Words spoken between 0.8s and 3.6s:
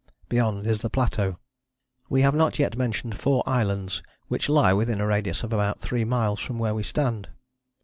plateau. We have not yet mentioned four